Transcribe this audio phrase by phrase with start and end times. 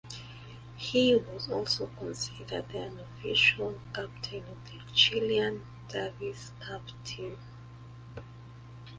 [0.77, 7.37] He was also considered the unofficial captain of the Chilean Davis Cup team.